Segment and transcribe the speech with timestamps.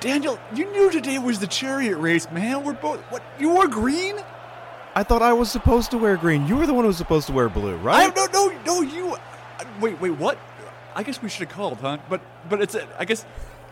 [0.00, 2.64] Daniel, you knew today was the chariot race, man.
[2.64, 3.00] We're both.
[3.10, 3.22] What?
[3.38, 4.16] You wore green?
[4.94, 6.46] I thought I was supposed to wear green.
[6.46, 8.10] You were the one who was supposed to wear blue, right?
[8.10, 9.14] I no no no you.
[9.14, 10.38] Uh, wait wait what?
[10.94, 11.98] I guess we should have called, huh?
[12.08, 13.24] But but it's a, I guess.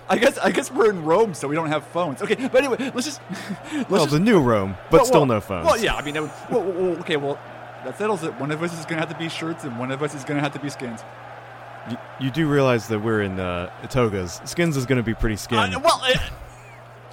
[0.07, 2.21] I guess I guess we're in Rome, so we don't have phones.
[2.21, 3.23] Okay, but anyway, let's just
[3.73, 5.65] let's well, just, the new Rome, but well, still no phones.
[5.65, 7.39] Well, yeah, I mean, that would, well, well, okay, well,
[7.87, 8.39] that settles it.
[8.39, 10.41] One of us is gonna have to be shirts, and one of us is gonna
[10.41, 11.01] have to be skins.
[11.91, 14.41] You, you do realize that we're in uh, togas.
[14.45, 15.59] Skins is going to be pretty skin.
[15.59, 16.15] Uh, well, uh,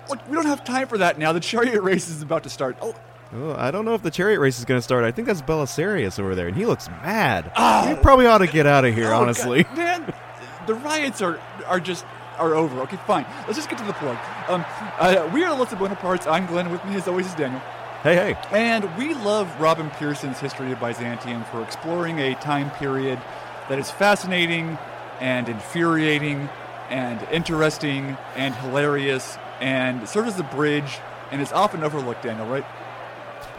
[0.10, 1.34] look, we don't have time for that now.
[1.34, 2.78] The chariot race is about to start.
[2.82, 2.96] Oh,
[3.34, 5.06] Oh, I don't know if the chariot race is going to start.
[5.06, 7.50] I think that's Belisarius over there, and he looks mad.
[7.56, 7.86] Ah.
[7.88, 9.64] we probably ought to get out of here, Oh, honestly.
[9.64, 10.14] God, man,
[10.68, 12.04] the riots are are just
[12.38, 12.82] are over.
[12.82, 13.26] Okay, fine.
[13.46, 14.18] Let's just get to the plug.
[14.50, 14.66] Um,
[15.00, 16.30] uh, we are the Let's Bonapartes.
[16.30, 16.72] I'm Glenn.
[16.72, 17.62] With me, as always, is Daniel.
[18.04, 18.36] Hey, hey.
[18.52, 23.18] And we love Robin Pierson's History of Byzantium for exploring a time period
[23.72, 24.78] that is fascinating
[25.22, 26.50] and infuriating
[26.90, 31.00] and interesting and hilarious and serves as a bridge
[31.32, 32.66] and is often overlooked, Daniel, right?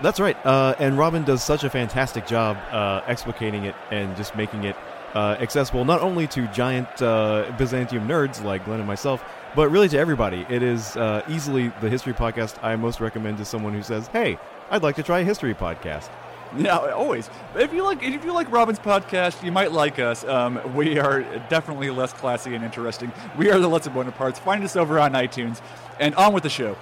[0.03, 0.37] That's right.
[0.45, 4.77] Uh, and Robin does such a fantastic job uh, explicating it and just making it
[5.15, 9.25] uh, accessible not only to giant uh, Byzantium nerds like Glenn and myself,
[9.57, 10.45] but really to everybody.
[10.51, 14.39] It is uh, easily the history podcast I most recommend to someone who says, "Hey,
[14.71, 16.11] I'd like to try a history podcast."
[16.57, 17.31] Yeah, always.
[17.55, 20.25] If you like, if you like Robin's podcast, you might like us.
[20.25, 23.11] Um, we are definitely less classy and interesting.
[23.37, 24.39] We are the Let's Bonapartes.
[24.39, 25.61] Find us over on iTunes,
[25.99, 26.77] and on with the show.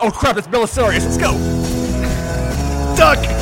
[0.00, 0.36] Oh crap!
[0.36, 1.04] It's Belisarius.
[1.04, 1.32] Let's go.
[2.96, 3.39] Duck.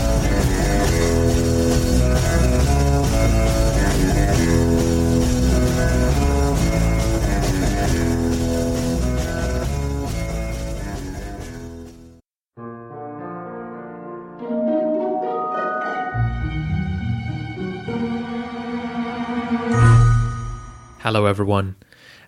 [21.10, 21.76] Hello, everyone,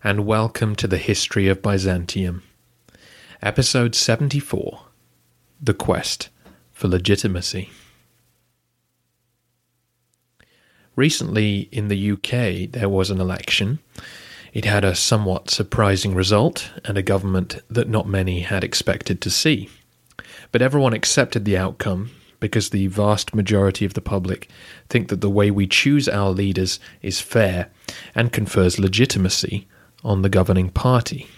[0.02, 2.42] and welcome to the History of Byzantium.
[3.42, 4.84] Episode 74
[5.60, 6.30] The Quest
[6.72, 7.68] for Legitimacy.
[10.96, 13.80] Recently in the UK, there was an election.
[14.54, 19.28] It had a somewhat surprising result and a government that not many had expected to
[19.28, 19.68] see.
[20.52, 24.48] But everyone accepted the outcome because the vast majority of the public
[24.88, 27.70] think that the way we choose our leaders is fair
[28.14, 29.68] and confers legitimacy
[30.02, 31.28] on the governing party.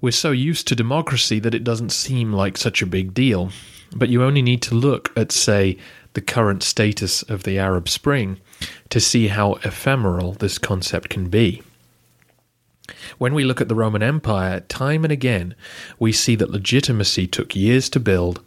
[0.00, 3.50] We're so used to democracy that it doesn't seem like such a big deal,
[3.94, 5.78] but you only need to look at, say,
[6.14, 8.40] the current status of the Arab Spring
[8.88, 11.62] to see how ephemeral this concept can be.
[13.18, 15.54] When we look at the Roman Empire, time and again,
[15.98, 18.42] we see that legitimacy took years to build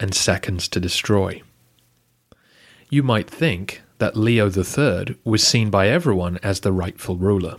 [0.00, 1.42] and seconds to destroy.
[2.90, 7.56] You might think that Leo III was seen by everyone as the rightful ruler.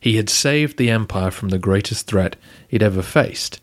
[0.00, 2.36] He had saved the empire from the greatest threat
[2.70, 3.60] it ever faced.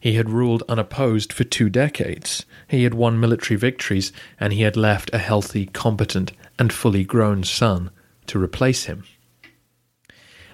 [0.00, 2.44] He had ruled unopposed for two decades.
[2.68, 7.42] He had won military victories, and he had left a healthy, competent, and fully grown
[7.42, 7.90] son
[8.26, 9.04] to replace him.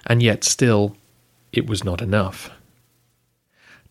[0.05, 0.95] And yet, still,
[1.51, 2.49] it was not enough.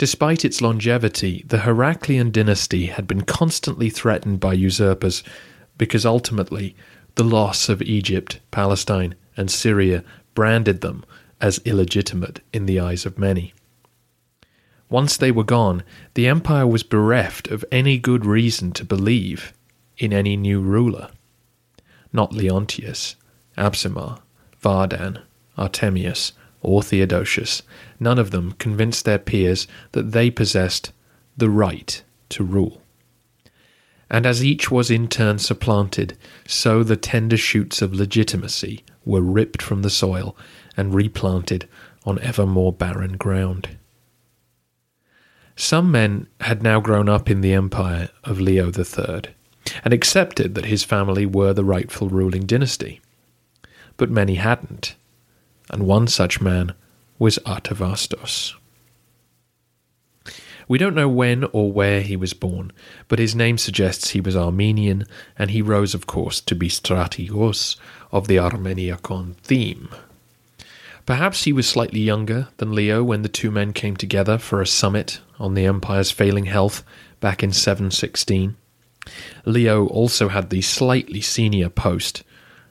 [0.00, 5.22] Despite its longevity, the Heraclean dynasty had been constantly threatened by usurpers
[5.76, 6.74] because ultimately
[7.16, 10.02] the loss of Egypt, Palestine, and Syria
[10.34, 11.04] branded them
[11.38, 13.52] as illegitimate in the eyes of many.
[14.88, 15.82] Once they were gone,
[16.14, 19.52] the empire was bereft of any good reason to believe
[19.98, 21.10] in any new ruler.
[22.10, 23.16] Not Leontius,
[23.58, 24.22] Apsimar,
[24.62, 25.20] Vardan,
[25.58, 26.32] Artemius,
[26.62, 27.62] or Theodosius,
[27.98, 30.92] none of them convinced their peers that they possessed
[31.36, 32.82] the right to rule.
[34.10, 36.16] And as each was in turn supplanted,
[36.46, 40.36] so the tender shoots of legitimacy were ripped from the soil
[40.76, 41.68] and replanted
[42.04, 43.76] on ever more barren ground.
[45.56, 49.22] Some men had now grown up in the empire of Leo III
[49.84, 53.00] and accepted that his family were the rightful ruling dynasty.
[53.96, 54.96] But many hadn't,
[55.70, 56.74] and one such man
[57.18, 58.54] was Artavasdos.
[60.68, 62.70] We don't know when or where he was born,
[63.08, 65.04] but his name suggests he was Armenian,
[65.36, 67.76] and he rose, of course, to be Strategos
[68.12, 69.88] of the Armeniakon theme.
[71.06, 74.66] Perhaps he was slightly younger than Leo when the two men came together for a
[74.66, 76.84] summit on the empire's failing health
[77.18, 78.56] back in 716.
[79.44, 82.22] Leo also had the slightly senior post,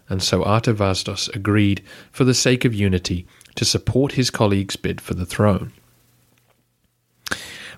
[0.09, 5.13] and so Artavasdos agreed, for the sake of unity, to support his colleague's bid for
[5.13, 5.71] the throne.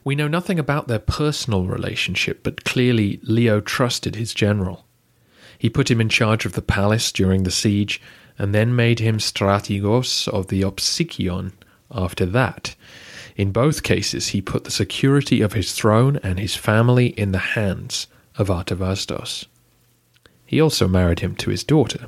[0.04, 4.86] We know nothing about their personal relationship, but clearly Leo trusted his general.
[5.58, 8.02] He put him in charge of the palace during the siege,
[8.40, 11.52] and then made him strategos of the Opsikion
[11.92, 12.76] after that.
[13.36, 17.38] In both cases, he put the security of his throne and his family in the
[17.38, 18.08] hands
[18.38, 19.46] of Artavasdos.
[20.46, 22.08] He also married him to his daughter.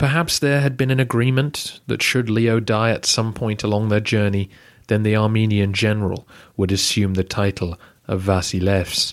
[0.00, 4.00] Perhaps there had been an agreement that should Leo die at some point along their
[4.00, 4.48] journey,
[4.86, 6.26] then the Armenian general
[6.56, 9.12] would assume the title of Vasilevs,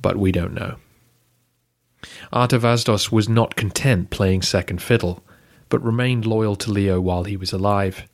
[0.00, 0.76] but we don't know.
[2.32, 5.22] Artavasdos was not content playing second fiddle,
[5.68, 8.08] but remained loyal to Leo while he was alive.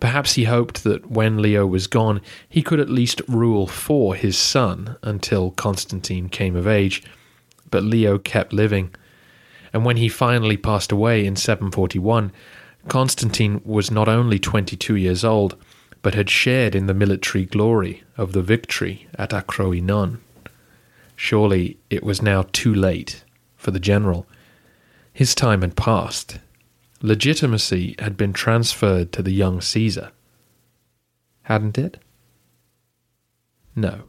[0.00, 4.38] Perhaps he hoped that when Leo was gone, he could at least rule for his
[4.38, 7.02] son until Constantine came of age.
[7.70, 8.94] But Leo kept living,
[9.72, 12.32] and when he finally passed away in 741,
[12.88, 15.56] Constantine was not only 22 years old,
[16.02, 20.18] but had shared in the military glory of the victory at Acroinon.
[21.16, 23.24] Surely it was now too late
[23.56, 24.26] for the general.
[25.12, 26.38] His time had passed.
[27.02, 30.12] Legitimacy had been transferred to the young Caesar.
[31.42, 31.98] Hadn't it?
[33.74, 34.04] No.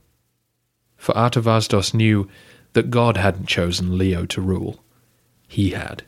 [0.98, 2.30] For Artavasdos knew
[2.74, 4.84] that God hadn't chosen Leo to rule.
[5.50, 6.04] He had.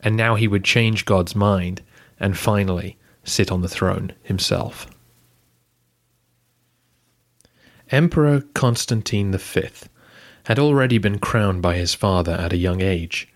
[0.00, 1.82] And now he would change God's mind
[2.18, 4.88] and finally sit on the throne himself.
[7.90, 9.68] Emperor Constantine V
[10.44, 13.28] had already been crowned by his father at a young age,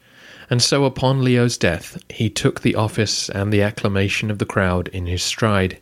[0.50, 4.88] and so upon Leo's death he took the office and the acclamation of the crowd
[4.88, 5.78] in his stride.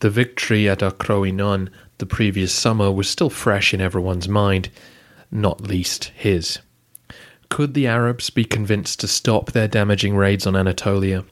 [0.00, 4.68] The victory at Acroinon the previous summer was still fresh in everyone's mind,
[5.30, 6.58] not least his.
[7.48, 11.24] Could the Arabs be convinced to stop their damaging raids on Anatolia?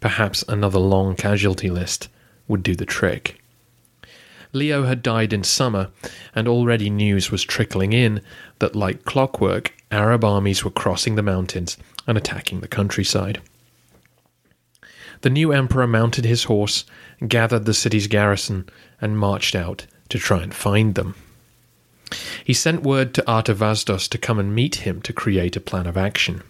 [0.00, 2.08] Perhaps another long casualty list
[2.48, 3.42] would do the trick.
[4.52, 5.88] Leo had died in summer,
[6.34, 8.20] and already news was trickling in
[8.58, 13.40] that, like clockwork, Arab armies were crossing the mountains and attacking the countryside.
[15.22, 16.84] The new emperor mounted his horse,
[17.26, 18.68] gathered the city's garrison,
[19.00, 21.14] and marched out to try and find them.
[22.44, 25.96] He sent word to Artavasdos to come and meet him to create a plan of
[25.96, 26.42] action.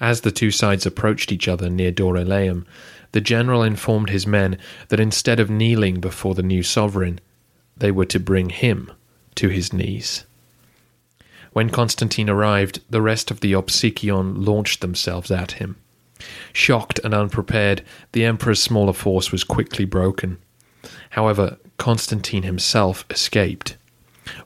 [0.00, 2.66] As the two sides approached each other near Dorylaeum,
[3.12, 7.20] the general informed his men that instead of kneeling before the new sovereign,
[7.76, 8.92] they were to bring him
[9.36, 10.24] to his knees.
[11.52, 15.76] When Constantine arrived, the rest of the Opsikion launched themselves at him.
[16.52, 17.82] Shocked and unprepared,
[18.12, 20.38] the emperor's smaller force was quickly broken.
[21.10, 23.76] However, Constantine himself escaped.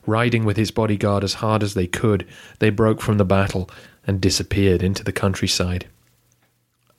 [0.05, 2.27] Riding with his bodyguard as hard as they could,
[2.59, 3.69] they broke from the battle
[4.05, 5.87] and disappeared into the countryside.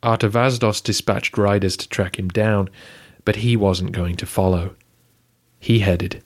[0.03, 2.69] Artavasdos dispatched riders to track him down,
[3.25, 4.75] but he wasn't going to follow.
[5.61, 6.23] He headed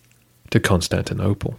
[0.50, 1.56] to Constantinople.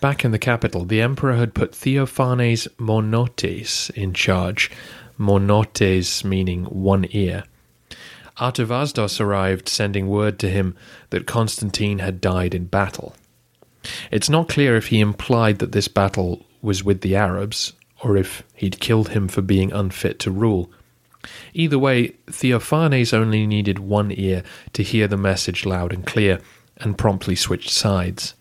[0.00, 4.70] Back in the capital, the emperor had put Theophanes Monotes in charge,
[5.18, 7.44] Monotes meaning one ear.
[8.38, 10.76] Artavasdos arrived, sending word to him
[11.10, 13.14] that Constantine had died in battle.
[14.10, 18.42] It's not clear if he implied that this battle was with the Arabs or if
[18.54, 20.70] he'd killed him for being unfit to rule.
[21.54, 24.42] Either way, Theophanes only needed one ear
[24.74, 26.40] to hear the message loud and clear,
[26.76, 28.34] and promptly switched sides.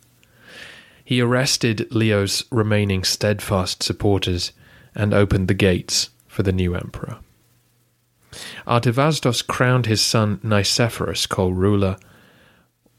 [1.04, 4.52] He arrested Leo's remaining steadfast supporters
[4.94, 7.18] and opened the gates for the new emperor.
[8.68, 11.98] Artavasdos crowned his son Nicephorus co-ruler,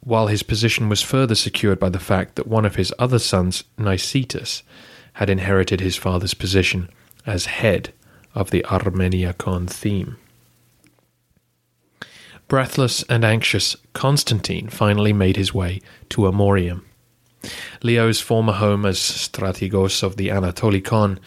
[0.01, 3.65] while his position was further secured by the fact that one of his other sons,
[3.77, 4.63] Nicetas,
[5.15, 6.89] had inherited his father's position
[7.27, 7.93] as head
[8.35, 10.17] of the Armeniakon theme.
[12.49, 16.83] Breathless and anxious, Constantine finally made his way to Amorium.
[17.83, 21.19] Leo's former home as strategos of the Anatolikon,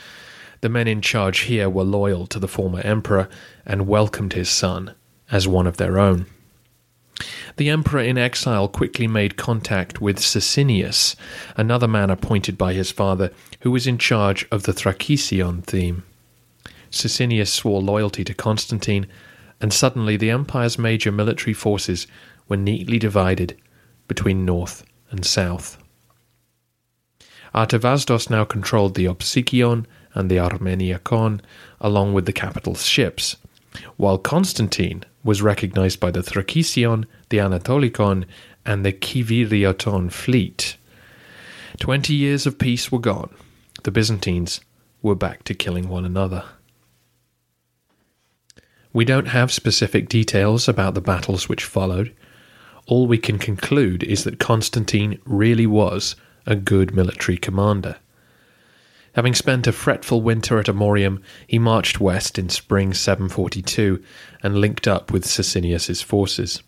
[0.62, 3.30] the men in charge here were loyal to the former emperor
[3.66, 4.94] and welcomed his son
[5.32, 6.26] as one of their own.
[7.58, 11.16] The emperor in exile quickly made contact with Sicinius,
[11.58, 16.04] another man appointed by his father, who was in charge of the Thrakision theme.
[16.90, 19.08] Sicinius swore loyalty to Constantine,
[19.60, 22.08] and suddenly the empire's major military forces
[22.48, 23.58] were neatly divided
[24.08, 25.78] between north and south.
[27.54, 31.42] Artavasdos now controlled the Opsikion and the Armeniakon,
[31.80, 33.38] along with the capital's ships,
[33.98, 38.26] while Constantine was recognized by the Thrakision, the Anatolikon,
[38.66, 40.78] and the Kivirioton fleet.
[41.80, 43.34] Twenty years of peace were gone.
[43.84, 44.62] The Byzantines
[45.02, 46.44] were back to killing one another.
[48.92, 52.14] We don't have specific details about the battles which followed.
[52.88, 57.98] All we can conclude is that Constantine really was a good military commander.
[59.14, 64.04] Having spent a fretful winter at Amorium, he marched west in spring 742
[64.44, 66.62] and linked up with Sicinius's forces.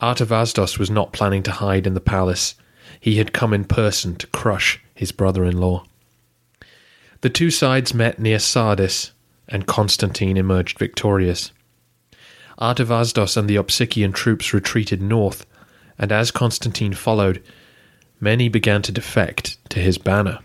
[0.00, 2.54] Artavasdos was not planning to hide in the palace.
[2.98, 5.84] He had come in person to crush his brother in law.
[7.22, 9.12] The two sides met near Sardis,
[9.48, 11.52] and Constantine emerged victorious.
[12.58, 15.46] Artavasdos and the Opsikian troops retreated north,
[15.98, 17.42] and as Constantine followed,
[18.20, 20.38] many began to defect to his banner.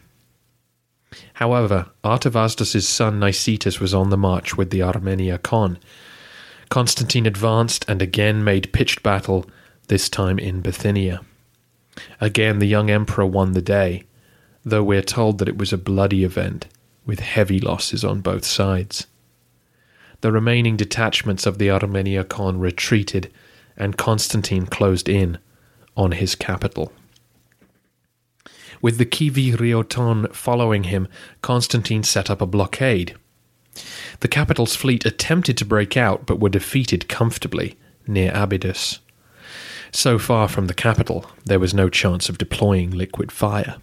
[1.36, 5.78] However, Artavasdos's son Nicetas was on the march with the Armeniakon.
[6.70, 9.46] Constantine advanced and again made pitched battle,
[9.88, 11.22] this time in Bithynia.
[12.20, 14.04] Again, the young emperor won the day,
[14.64, 16.68] though we're told that it was a bloody event,
[17.06, 19.08] with heavy losses on both sides.
[20.22, 23.32] The remaining detachments of the Armeniakon retreated,
[23.78, 25.38] and Constantine closed in
[25.96, 26.92] on his capital.
[28.86, 31.08] With the Kivirioton following him,
[31.42, 33.16] Constantine set up a blockade.
[34.20, 39.00] The capital's fleet attempted to break out but were defeated comfortably near Abydos.
[39.92, 43.78] So far from the capital, there was no chance of deploying liquid fire.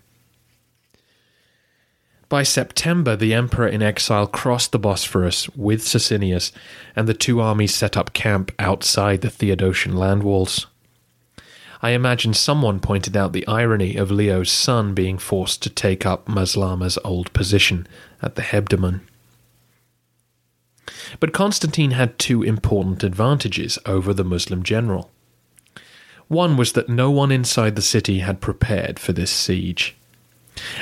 [2.28, 6.52] By September, the emperor in exile crossed the Bosphorus with Sicinius,
[6.94, 10.68] and the two armies set up camp outside the Theodosian land walls.
[11.84, 16.26] I imagine someone pointed out the irony of Leo's son being forced to take up
[16.28, 17.88] Maslama's old position
[18.22, 19.00] at the Hebdomon.
[21.18, 25.10] But Constantine had two important advantages over the Muslim general.
[26.28, 29.96] One was that no one inside the city had prepared for this siege.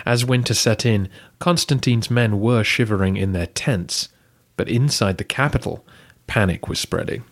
[0.04, 4.10] As winter set in, Constantine's men were shivering in their tents,
[4.56, 5.84] but inside the capital,
[6.26, 7.24] panic was spreading.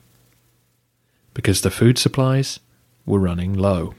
[1.35, 2.61] Because the food supplies
[3.09, 3.95] were running low.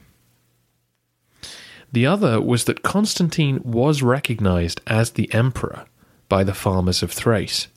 [1.92, 5.86] The other was that Constantine was recognized as the emperor
[6.28, 7.68] by the farmers of Thrace.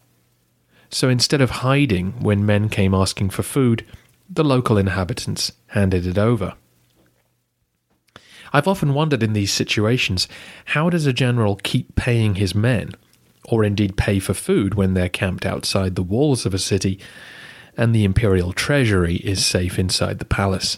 [0.90, 3.86] So instead of hiding when men came asking for food,
[4.30, 6.54] the local inhabitants handed it over.
[8.54, 10.28] I've often wondered in these situations
[10.66, 12.92] how does a general keep paying his men,
[13.46, 17.00] or indeed pay for food when they're camped outside the walls of a city
[17.76, 20.78] and the imperial treasury is safe inside the palace?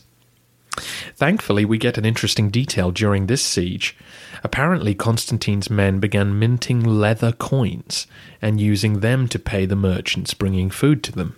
[1.16, 3.96] Thankfully, we get an interesting detail during this siege.
[4.44, 8.08] Apparently, Constantine's men began minting leather coins
[8.42, 11.36] and using them to pay the merchants bringing food to them.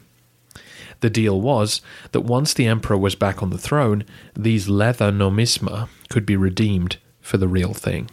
[1.02, 4.04] The deal was that once the emperor was back on the throne,
[4.36, 8.10] these leather nomisma could be redeemed for the real thing.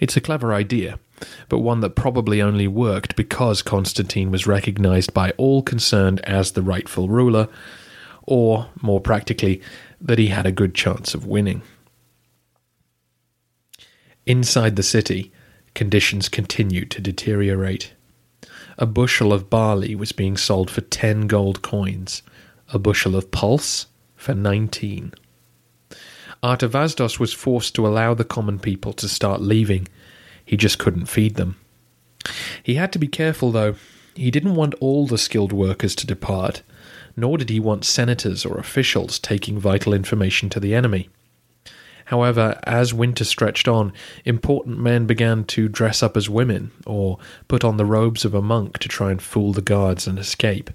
[0.00, 0.98] It's a clever idea,
[1.48, 6.62] but one that probably only worked because Constantine was recognized by all concerned as the
[6.62, 7.48] rightful ruler,
[8.26, 9.60] or, more practically,
[10.00, 11.62] that he had a good chance of winning.
[14.26, 15.32] Inside the city,
[15.74, 17.92] conditions continued to deteriorate.
[18.78, 22.22] A bushel of barley was being sold for 10 gold coins,
[22.72, 25.14] a bushel of pulse for 19.
[26.42, 29.88] Artavasdos was forced to allow the common people to start leaving.
[30.44, 31.56] He just couldn't feed them.
[32.62, 33.76] He had to be careful, though.
[34.14, 36.62] He didn't want all the skilled workers to depart,
[37.16, 41.08] nor did he want senators or officials taking vital information to the enemy.
[42.06, 43.92] However, as winter stretched on,
[44.24, 47.18] important men began to dress up as women or
[47.48, 50.70] put on the robes of a monk to try and fool the guards and escape.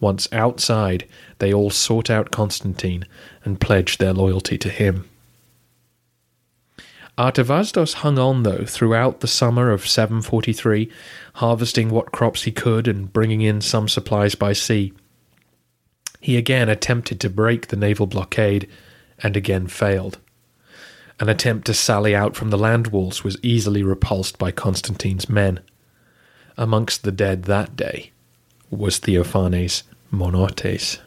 [0.00, 1.06] Once outside,
[1.38, 3.04] they all sought out Constantine
[3.44, 5.04] and pledged their loyalty to him.
[7.18, 10.90] Artavasdos hung on, though, throughout the summer of 743,
[11.34, 14.94] harvesting what crops he could and bringing in some supplies by sea.
[16.20, 18.68] He again attempted to break the naval blockade
[19.22, 20.18] and again failed.
[21.18, 25.60] An attempt to sally out from the land walls was easily repulsed by Constantine's men.
[26.56, 28.10] Amongst the dead that day
[28.70, 30.98] was Theophanes Monotes.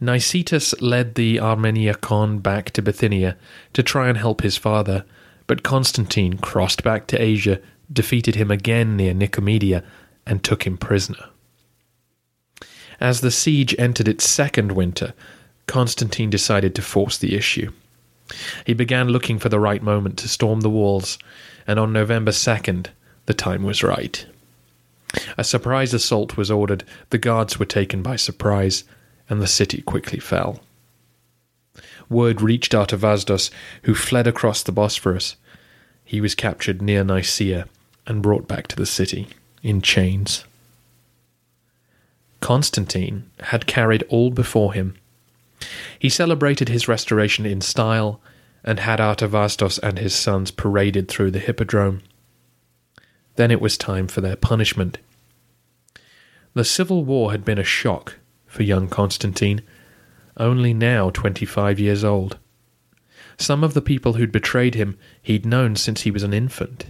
[0.00, 3.36] Nicetas led the Armeniakon back to Bithynia
[3.74, 5.04] to try and help his father,
[5.46, 7.60] but Constantine crossed back to Asia,
[7.92, 9.84] defeated him again near Nicomedia,
[10.24, 11.26] and took him prisoner.
[13.00, 15.14] As the siege entered its second winter,
[15.66, 17.72] Constantine decided to force the issue.
[18.66, 21.18] He began looking for the right moment to storm the walls,
[21.66, 22.88] and on November 2nd,
[23.26, 24.26] the time was right.
[25.36, 28.84] A surprise assault was ordered, the guards were taken by surprise,
[29.28, 30.60] and the city quickly fell.
[32.08, 33.50] Word reached Artavasdos,
[33.84, 35.36] who fled across the Bosphorus.
[36.04, 37.66] He was captured near Nicaea
[38.06, 39.28] and brought back to the city
[39.62, 40.44] in chains.
[42.40, 44.94] Constantine had carried all before him.
[45.98, 48.20] He celebrated his restoration in style
[48.64, 52.02] and had Artavasdos and his sons paraded through the hippodrome.
[53.36, 54.98] Then it was time for their punishment.
[56.54, 58.16] The civil war had been a shock
[58.46, 59.62] for young Constantine,
[60.36, 62.38] only now twenty five years old.
[63.38, 66.86] Some of the people who'd betrayed him he'd known since he was an infant.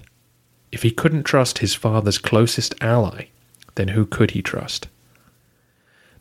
[0.73, 3.27] If he couldn't trust his father's closest ally,
[3.75, 4.89] then who could he trust?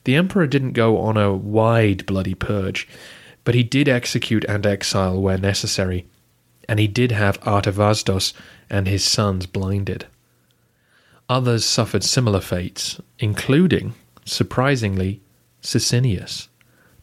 [0.03, 2.87] The emperor didn't go on a wide bloody purge,
[3.43, 6.07] but he did execute and exile where necessary,
[6.67, 8.33] and he did have Artavasdos
[8.69, 10.05] and his sons blinded.
[11.27, 13.93] Others suffered similar fates, including,
[14.25, 15.21] surprisingly,
[15.61, 16.47] Sicinius,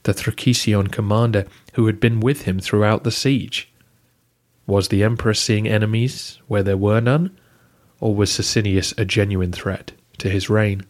[0.05, 3.71] the Thracian commander who had been with him throughout the siege.
[4.67, 7.37] Was the emperor seeing enemies where there were none,
[8.01, 10.85] or was Sicinius a genuine threat to his reign?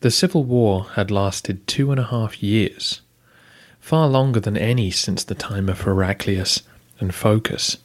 [0.00, 3.00] The civil war had lasted two and a half years,
[3.80, 6.62] far longer than any since the time of Heraclius
[7.00, 7.78] and Phocas.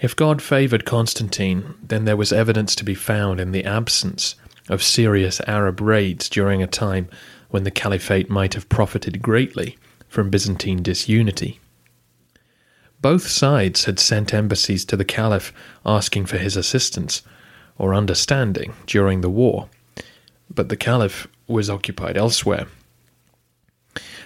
[0.00, 4.34] If God favoured Constantine, then there was evidence to be found in the absence
[4.68, 7.08] of serious Arab raids during a time
[7.50, 9.76] when the Caliphate might have profited greatly
[10.08, 11.60] from Byzantine disunity.
[13.00, 15.52] Both sides had sent embassies to the Caliph
[15.84, 17.22] asking for his assistance
[17.76, 19.68] or understanding during the war,
[20.54, 22.66] but the Caliph was occupied elsewhere.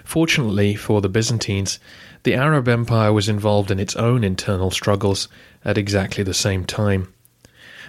[0.05, 1.81] Fortunately for the Byzantines,
[2.23, 5.29] the Arab Empire was involved in its own internal struggles
[5.65, 7.13] at exactly the same time.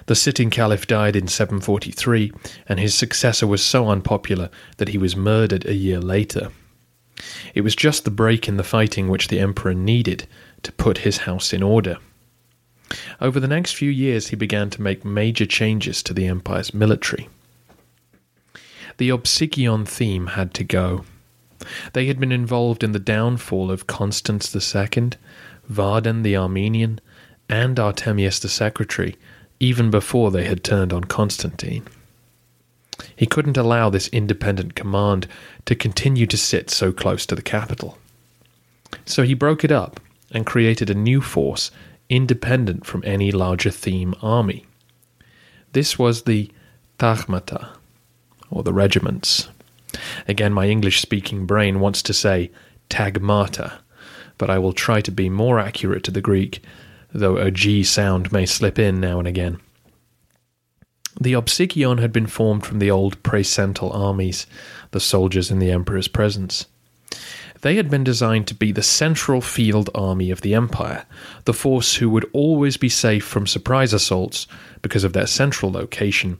[0.07, 2.31] The sitting caliph died in 743,
[2.67, 6.49] and his successor was so unpopular that he was murdered a year later.
[7.53, 10.27] It was just the break in the fighting which the emperor needed
[10.63, 11.97] to put his house in order.
[13.19, 17.27] Over the next few years, he began to make major changes to the empire's military.
[18.97, 21.05] The Opsikion theme had to go.
[21.93, 25.11] They had been involved in the downfall of Constans II,
[25.71, 26.99] Vardan the Armenian,
[27.49, 29.15] and Artemius the Secretary,
[29.59, 31.85] even before they had turned on Constantine.
[33.15, 35.27] He couldn't allow this independent command
[35.65, 37.97] to continue to sit so close to the capital.
[39.05, 39.99] So he broke it up
[40.31, 41.71] and created a new force
[42.09, 44.65] independent from any larger theme army.
[45.73, 46.49] This was the
[46.97, 47.76] Tagmata,
[48.49, 49.49] or the regiments.
[50.27, 52.51] Again, my English speaking brain wants to say
[52.89, 53.79] Tagmata,
[54.37, 56.61] but I will try to be more accurate to the Greek
[57.13, 59.59] though a G sound may slip in now and again.
[61.19, 64.45] The Opsikion had been formed from the old praesental armies,
[64.91, 66.67] the soldiers in the emperor's presence.
[67.61, 71.05] They had been designed to be the central field army of the empire,
[71.45, 74.45] the force who would always be safe from surprise assaults
[74.83, 76.37] because of their central location,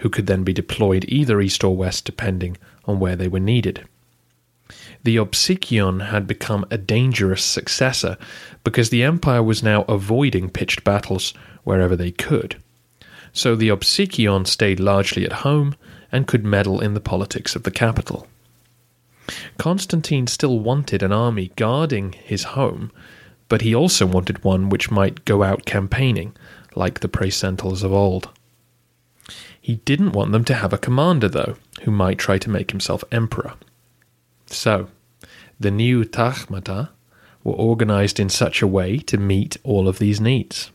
[0.00, 3.86] who could then be deployed either east or west depending on where they were needed
[5.02, 8.16] the Opsikion had become a dangerous successor
[8.64, 11.32] because the empire was now avoiding pitched battles
[11.64, 12.56] wherever they could.
[13.32, 15.74] So the Opsikion stayed largely at home
[16.12, 18.26] and could meddle in the politics of the capital.
[19.58, 22.90] Constantine still wanted an army guarding his home,
[23.48, 26.34] but he also wanted one which might go out campaigning,
[26.74, 28.28] like the praesentals of old.
[29.70, 33.04] He didn't want them to have a commander, though, who might try to make himself
[33.12, 33.52] emperor.
[34.46, 34.88] So,
[35.60, 36.88] the new Tagmata
[37.44, 40.72] were organized in such a way to meet all of these needs.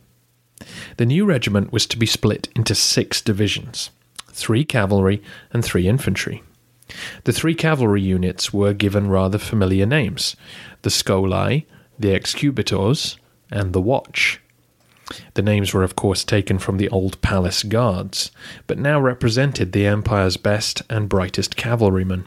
[0.96, 3.90] The new regiment was to be split into six divisions
[4.28, 6.42] three cavalry and three infantry.
[7.24, 10.36] The three cavalry units were given rather familiar names
[10.80, 11.66] the Scholai,
[11.98, 13.18] the Excubitors,
[13.50, 14.40] and the Watch.
[15.34, 18.30] The names were, of course, taken from the old palace guards,
[18.66, 22.26] but now represented the Empire's best and brightest cavalrymen.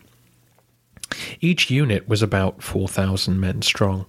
[1.41, 4.05] Each unit was about 4,000 men strong.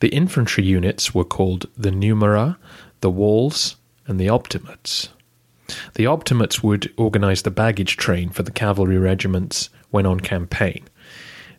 [0.00, 2.56] The infantry units were called the Numera,
[3.00, 3.76] the Walls,
[4.06, 5.10] and the Optimates.
[5.94, 10.84] The Optimates would organize the baggage train for the cavalry regiments when on campaign.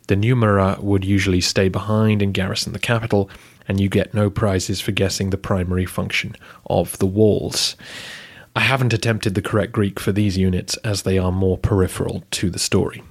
[0.08, 3.30] The Numera would usually stay behind and garrison the capital,
[3.68, 7.76] and you get no prizes for guessing the primary function of the walls.
[8.54, 12.50] I haven't attempted the correct Greek for these units as they are more peripheral to
[12.50, 13.02] the story.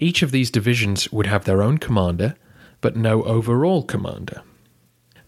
[0.00, 2.34] Each of these divisions would have their own commander,
[2.80, 4.42] but no overall commander.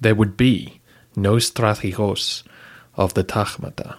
[0.00, 0.80] There would be
[1.14, 2.42] no strategos
[2.96, 3.96] of the Tachmata.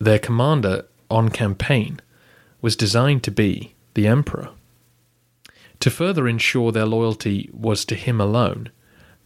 [0.00, 2.00] Their commander on campaign
[2.60, 4.50] was designed to be the emperor.
[5.80, 8.70] To further ensure their loyalty was to him alone,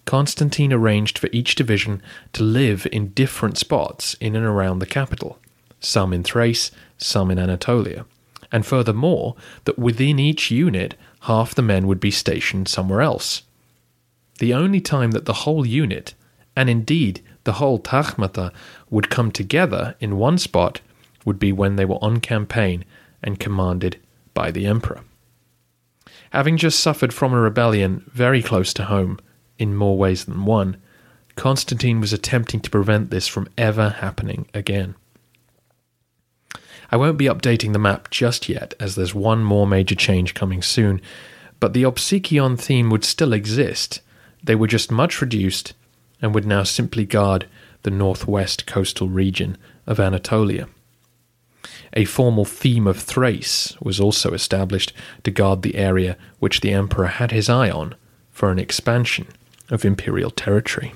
[0.05, 5.39] Constantine arranged for each division to live in different spots in and around the capital,
[5.81, 8.05] some in Thrace, some in Anatolia,
[8.51, 13.43] and furthermore, that within each unit, half the men would be stationed somewhere else.
[14.39, 16.15] The only time that the whole unit,
[16.57, 18.53] and indeed the whole Tachmata,
[18.91, 20.81] would come together in one spot
[21.25, 22.85] would be when they were on campaign
[23.23, 23.99] and commanded
[24.35, 25.03] by the emperor.
[26.33, 29.19] Having just suffered from a rebellion very close to home,
[29.59, 30.79] in more ways than one,
[31.37, 34.95] Constantine was attempting to prevent this from ever happening again.
[36.91, 40.63] I won't be updating the map just yet, as there's one more major change coming
[40.63, 41.03] soon,
[41.61, 44.01] but the Opsikion theme would still exist.
[44.43, 45.75] They were just much reduced
[46.23, 47.47] and would now simply guard
[47.83, 50.67] the northwest coastal region of Anatolia.
[51.95, 54.93] A formal theme of Thrace was also established
[55.25, 57.95] to guard the area which the emperor had his eye on
[58.31, 59.27] for an expansion
[59.69, 60.95] of imperial territory.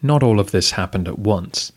[0.00, 1.72] Not all of this happened at once.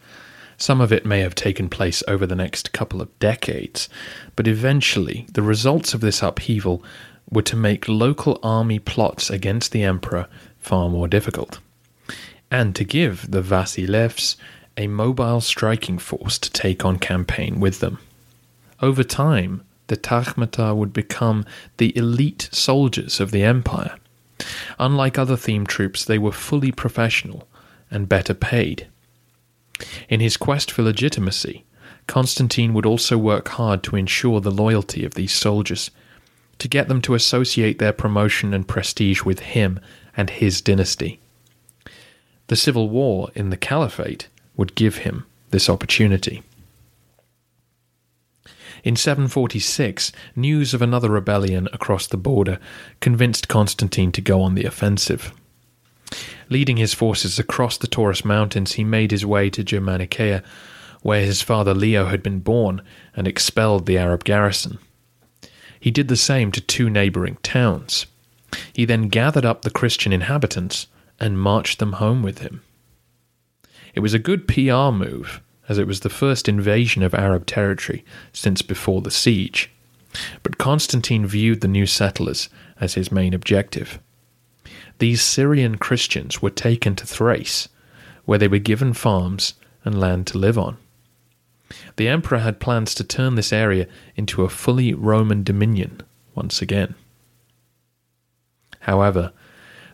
[0.57, 3.89] Some of it may have taken place over the next couple of decades,
[4.35, 6.83] but eventually the results of this upheaval
[7.29, 10.27] were to make local army plots against the emperor
[10.57, 11.59] far more difficult,
[12.51, 14.35] and to give the Vasilevs
[14.79, 17.99] a mobile striking force to take on campaign with them.
[18.81, 21.45] Over time, the Tachmata would become
[21.77, 23.97] the elite soldiers of the empire.
[24.79, 27.45] Unlike other theme troops, they were fully professional
[27.91, 28.87] and better paid.
[30.07, 31.65] In his quest for legitimacy,
[32.07, 35.91] Constantine would also work hard to ensure the loyalty of these soldiers,
[36.57, 39.79] to get them to associate their promotion and prestige with him
[40.15, 41.19] and his dynasty.
[42.47, 46.43] The civil war in the Caliphate would give him this opportunity.
[48.83, 52.59] In 746, news of another rebellion across the border
[52.99, 55.31] convinced Constantine to go on the offensive.
[56.49, 60.43] Leading his forces across the Taurus Mountains, he made his way to Germanicaea,
[61.03, 62.81] where his father Leo had been born,
[63.15, 64.77] and expelled the Arab garrison.
[65.79, 68.07] He did the same to two neighboring towns.
[68.73, 72.61] He then gathered up the Christian inhabitants and marched them home with him.
[73.93, 78.03] It was a good PR move, as it was the first invasion of Arab territory
[78.33, 79.69] since before the siege.
[80.43, 82.49] But Constantine viewed the new settlers
[82.79, 83.99] as his main objective
[84.99, 87.69] these Syrian Christians were taken to Thrace,
[88.25, 90.77] where they were given farms and land to live on.
[91.95, 96.01] The emperor had plans to turn this area into a fully Roman dominion
[96.35, 96.95] once again.
[98.81, 99.31] However,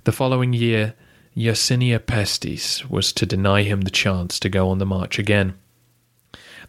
[0.06, 0.96] the following year,
[1.36, 5.54] Yersinia Pestis was to deny him the chance to go on the march again.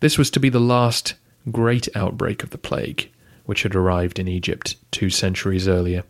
[0.01, 1.15] This was to be the last
[1.53, 3.09] great outbreak of the plague,
[3.45, 6.03] which had arrived in Egypt two centuries earlier.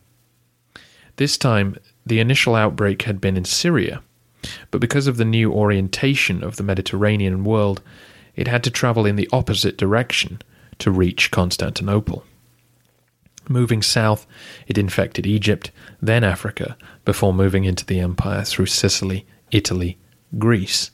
[1.17, 4.03] This time, the initial outbreak had been in Syria,
[4.71, 7.83] but because of the new orientation of the Mediterranean world,
[8.37, 10.41] it had to travel in the opposite direction
[10.79, 12.25] to reach Constantinople.
[13.49, 14.27] Moving south,
[14.67, 15.71] it infected Egypt,
[16.03, 19.99] then Africa, before moving into the empire through Sicily, Italy,
[20.37, 20.91] Greece,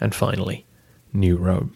[0.00, 0.66] and finally,
[1.12, 1.74] New Rome.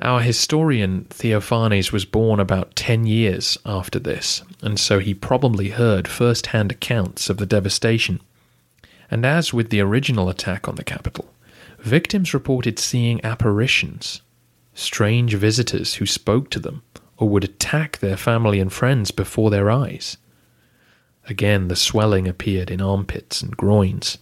[0.00, 6.08] Our historian Theophanes was born about 10 years after this, and so he probably heard
[6.08, 8.20] first hand accounts of the devastation.
[9.10, 11.32] And as with the original attack on the capital,
[11.78, 14.22] victims reported seeing apparitions,
[14.74, 16.82] strange visitors who spoke to them
[17.18, 20.16] or would attack their family and friends before their eyes.
[21.28, 24.18] Again, the swelling appeared in armpits and groins.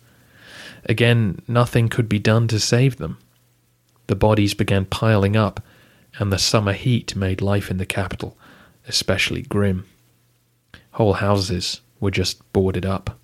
[0.84, 3.18] Again, nothing could be done to save them
[4.10, 5.62] the bodies began piling up,
[6.18, 8.36] and the summer heat made life in the capital
[8.88, 9.86] especially grim.
[10.92, 13.20] Whole houses were just boarded up.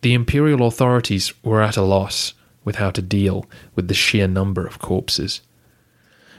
[0.00, 2.32] The imperial authorities were at a loss
[2.64, 3.44] with how to deal
[3.74, 5.42] with the sheer number of corpses.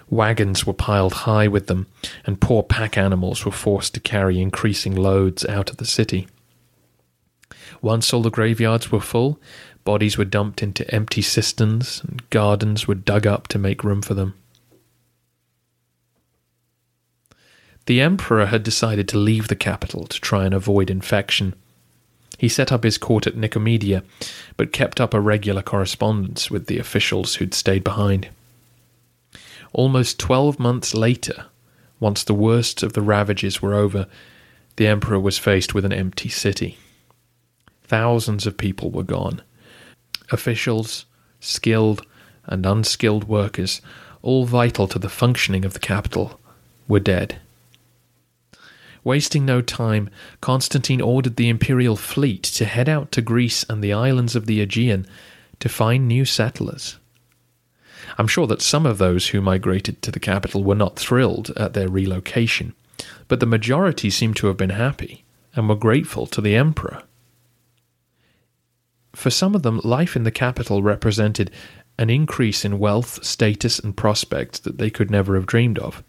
[0.09, 1.87] Wagons were piled high with them,
[2.25, 6.27] and poor pack animals were forced to carry increasing loads out of the city.
[7.81, 9.39] Once all the graveyards were full,
[9.83, 14.15] bodies were dumped into empty cisterns, and gardens were dug up to make room for
[14.15, 14.33] them.
[17.85, 21.55] The emperor had decided to leave the capital to try and avoid infection.
[22.37, 24.03] He set up his court at Nicomedia,
[24.57, 28.29] but kept up a regular correspondence with the officials who'd stayed behind.
[29.73, 31.45] Almost twelve months later,
[31.99, 34.07] once the worst of the ravages were over,
[34.77, 36.77] the emperor was faced with an empty city.
[37.83, 39.41] Thousands of people were gone.
[40.31, 41.05] Officials,
[41.39, 42.05] skilled
[42.45, 43.81] and unskilled workers,
[44.21, 46.39] all vital to the functioning of the capital,
[46.87, 47.39] were dead.
[49.03, 50.09] Wasting no time,
[50.41, 54.61] Constantine ordered the imperial fleet to head out to Greece and the islands of the
[54.61, 55.07] Aegean
[55.59, 56.97] to find new settlers.
[58.17, 61.73] I'm sure that some of those who migrated to the capital were not thrilled at
[61.73, 62.73] their relocation,
[63.27, 65.23] but the majority seemed to have been happy
[65.55, 67.03] and were grateful to the emperor.
[69.13, 71.51] For some of them, life in the capital represented
[71.97, 76.03] an increase in wealth, status, and prospects that they could never have dreamed of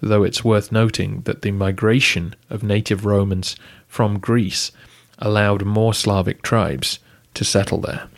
[0.00, 3.56] though it's worth noting that the migration of native Romans
[3.88, 4.72] from Greece
[5.18, 6.98] allowed more Slavic tribes
[7.34, 8.08] to settle there.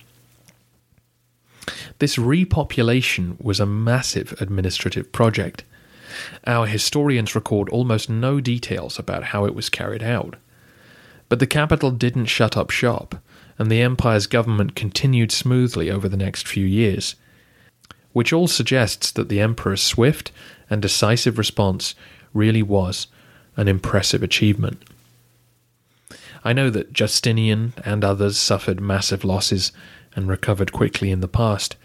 [1.99, 5.65] This repopulation was a massive administrative project.
[6.47, 10.37] Our historians record almost no details about how it was carried out.
[11.29, 13.17] But the capital didn't shut up shop,
[13.59, 17.17] and the empire's government continued smoothly over the next few years,
[18.13, 20.31] which all suggests that the emperor's swift
[20.71, 21.95] and decisive response
[22.33, 23.09] really was
[23.57, 24.83] an impressive achievement.
[26.45, 29.73] I know that Justinian and others suffered massive losses
[30.15, 31.77] and recovered quickly in the past,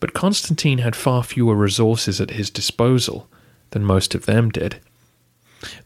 [0.00, 3.28] but Constantine had far fewer resources at his disposal
[3.70, 4.80] than most of them did.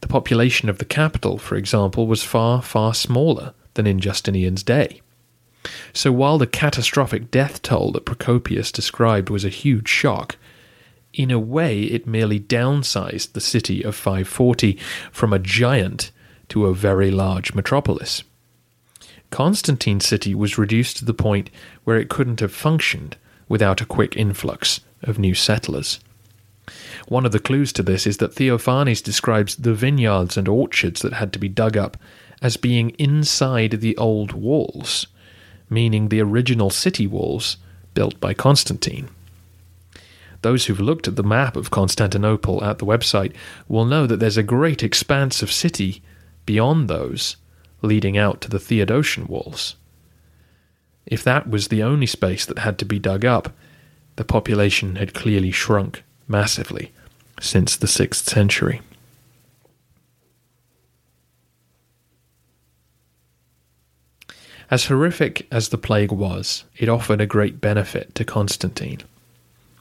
[0.01, 5.01] The population of the capital, for example, was far, far smaller than in Justinian's day.
[5.93, 10.37] So while the catastrophic death toll that Procopius described was a huge shock,
[11.13, 14.77] in a way, it merely downsized the city of 540
[15.11, 16.11] from a giant
[16.49, 18.23] to a very large metropolis.
[19.31, 21.49] Constantine's City was reduced to the point
[21.83, 23.17] where it couldn't have functioned
[23.49, 25.99] without a quick influx of new settlers.
[27.07, 31.13] One of the clues to this is that Theophanes describes the vineyards and orchards that
[31.13, 31.97] had to be dug up
[32.41, 35.07] as being inside the old walls,
[35.69, 37.57] meaning the original city walls
[37.93, 39.09] built by Constantine.
[40.41, 43.33] Those who've looked at the map of Constantinople at the website
[43.67, 46.01] will know that there's a great expanse of city
[46.45, 47.35] beyond those
[47.81, 49.75] leading out to the Theodosian walls.
[51.09, 53.51] If that was the only space that had to be dug up,
[54.15, 56.91] the population had clearly shrunk massively
[57.41, 58.81] since the 6th century.
[64.71, 69.01] As horrific as the plague was, it offered a great benefit to Constantine.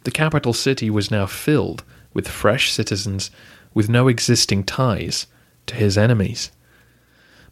[0.05, 3.31] The capital city was now filled with fresh citizens
[3.75, 5.27] with no existing ties
[5.67, 6.51] to his enemies.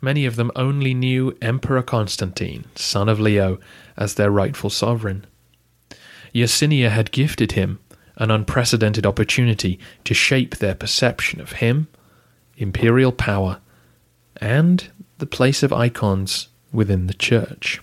[0.01, 3.59] Many of them only knew Emperor Constantine, son of Leo,
[3.97, 5.27] as their rightful sovereign.
[6.35, 7.79] Yersinia had gifted him
[8.17, 11.89] an unprecedented opportunity to shape their perception of him,
[12.57, 13.61] imperial power,
[14.37, 17.81] and the place of icons within the church.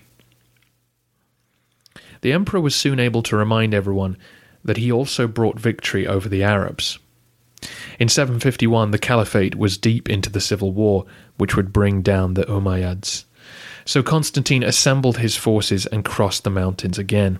[2.20, 4.16] The emperor was soon able to remind everyone
[4.64, 6.98] that he also brought victory over the Arabs.
[7.98, 12.44] In 751, the Caliphate was deep into the civil war, which would bring down the
[12.44, 13.24] Umayyads.
[13.84, 17.38] So Constantine assembled his forces and crossed the mountains again.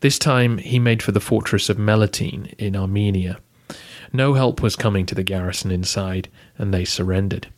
[0.00, 3.38] This time he made for the fortress of Melitene in Armenia.
[4.12, 7.48] No help was coming to the garrison inside, and they surrendered.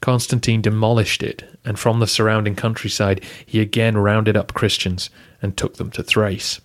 [0.00, 5.10] Constantine demolished it, and from the surrounding countryside he again rounded up Christians
[5.42, 6.60] and took them to Thrace.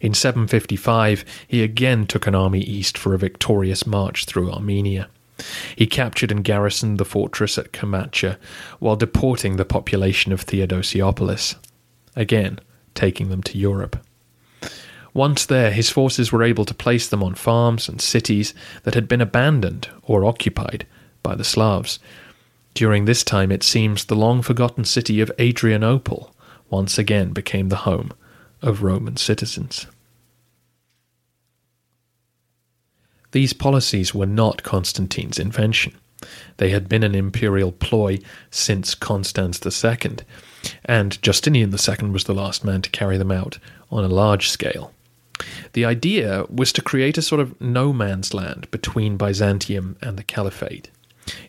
[0.00, 5.08] In 755, he again took an army east for a victorious march through Armenia.
[5.74, 8.38] He captured and garrisoned the fortress at Kamacha
[8.78, 11.56] while deporting the population of Theodosiopolis,
[12.14, 12.58] again
[12.94, 14.02] taking them to Europe.
[15.12, 19.08] Once there, his forces were able to place them on farms and cities that had
[19.08, 20.86] been abandoned or occupied
[21.22, 21.98] by the Slavs.
[22.74, 26.34] During this time, it seems the long forgotten city of Adrianople
[26.68, 28.12] once again became the home
[28.62, 29.86] of Roman citizens.
[33.32, 35.94] These policies were not Constantine's invention.
[36.56, 38.18] They had been an imperial ploy
[38.50, 40.16] since Constans II,
[40.84, 43.58] and Justinian II was the last man to carry them out
[43.90, 44.92] on a large scale.
[45.74, 50.24] The idea was to create a sort of no man's land between Byzantium and the
[50.24, 50.90] Caliphate.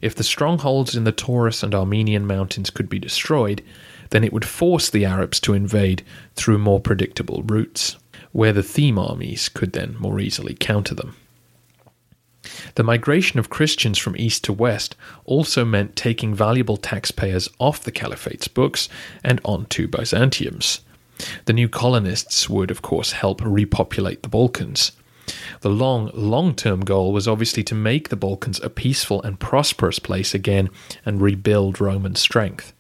[0.02, 3.64] If the strongholds in the Taurus and Armenian mountains could be destroyed,
[4.10, 6.04] then it would force the Arabs to invade
[6.36, 7.98] through more predictable routes,
[8.32, 11.16] where the theme armies could then more easily counter them.
[12.76, 17.92] The migration of Christians from east to west also meant taking valuable taxpayers off the
[17.92, 18.88] Caliphate's books
[19.24, 20.82] and onto Byzantium's.
[21.46, 24.92] The new colonists would, of course, help repopulate the Balkans.
[25.62, 30.00] The long, long term goal was obviously to make the Balkans a peaceful and prosperous
[30.00, 30.70] place again
[31.06, 32.74] and rebuild Roman strength.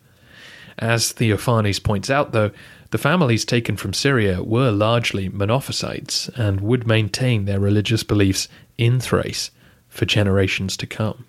[0.79, 2.51] As Theophanes points out, though,
[2.91, 8.99] the families taken from Syria were largely Monophysites and would maintain their religious beliefs in
[8.99, 9.51] Thrace
[9.89, 11.25] for generations to come.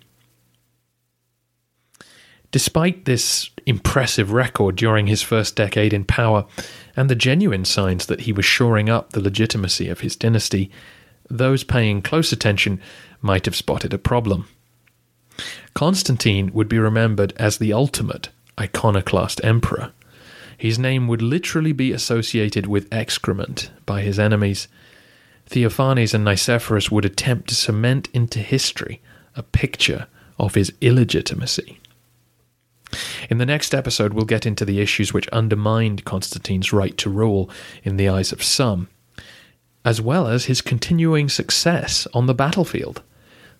[2.51, 6.45] Despite this impressive record during his first decade in power
[6.95, 10.71] and the genuine signs that he was shoring up the legitimacy of his dynasty,
[11.29, 12.81] those paying close attention
[13.21, 14.47] might have spotted a problem.
[15.73, 19.91] Constantine would be remembered as the ultimate iconoclast emperor.
[20.57, 24.67] His name would literally be associated with excrement by his enemies,
[25.49, 29.01] Theophanes and Nicephorus would attempt to cement into history
[29.35, 30.05] a picture
[30.37, 31.79] of his illegitimacy.
[33.29, 37.49] In the next episode, we'll get into the issues which undermined Constantine's right to rule
[37.83, 38.89] in the eyes of some,
[39.83, 43.01] as well as his continuing success on the battlefield,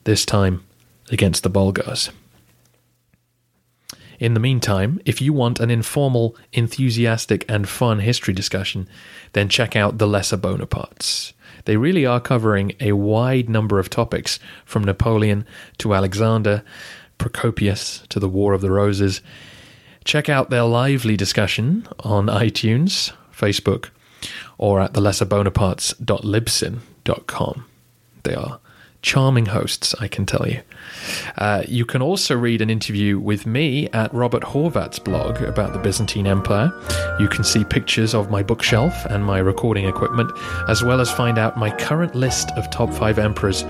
[0.03, 0.63] this time
[1.11, 2.11] against the Bulgars.
[4.19, 8.89] In the meantime, if you want an informal, enthusiastic, and fun history discussion,
[9.31, 11.31] then check out The Lesser Bonapartes.
[11.65, 15.45] They really are covering a wide number of topics from Napoleon
[15.77, 16.63] to Alexander,
[17.17, 19.21] Procopius to the War of the Roses.
[20.03, 23.89] Check out their lively discussion on iTunes, Facebook,
[24.57, 27.65] or at thelesserbonapartes.libsyn.com.
[28.23, 28.59] They are
[29.01, 30.61] charming hosts, I can tell you.
[31.37, 35.79] Uh, you can also read an interview with me at Robert Horvat's blog about the
[35.79, 36.71] Byzantine Empire.
[37.19, 40.31] You can see pictures of my bookshelf and my recording equipment,
[40.67, 43.63] as well as find out my current list of top five emperors.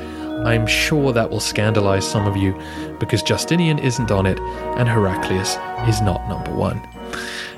[0.45, 2.57] I'm sure that will scandalize some of you
[2.99, 6.81] because Justinian isn't on it and Heraclius is not number one.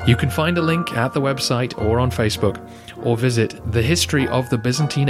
[0.07, 2.59] You can find a link at the website or on Facebook,
[3.03, 5.09] or visit thehistoryofthebyzantine